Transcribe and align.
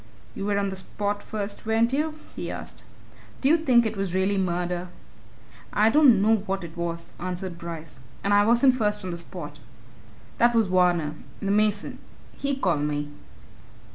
"You 0.33 0.47
were 0.47 0.57
on 0.57 0.69
the 0.69 0.75
spot 0.75 1.21
first, 1.21 1.67
weren't 1.67 1.93
you?" 1.93 2.15
he 2.35 2.49
asked: 2.49 2.85
"Do 3.39 3.47
you 3.49 3.55
think 3.57 3.85
it 3.85 3.95
really 3.95 4.35
was 4.35 4.43
murder?" 4.43 4.87
"I 5.73 5.91
don't 5.91 6.23
know 6.23 6.37
what 6.37 6.63
it 6.63 6.75
was," 6.75 7.13
answered 7.19 7.59
Bryce. 7.59 7.99
"And 8.23 8.33
I 8.33 8.43
wasn't 8.43 8.73
first 8.73 9.05
on 9.05 9.11
the 9.11 9.17
spot. 9.17 9.59
That 10.39 10.55
was 10.55 10.65
Varner, 10.65 11.13
the 11.39 11.51
mason 11.51 11.99
he 12.35 12.55
called 12.55 12.81
me." 12.81 13.11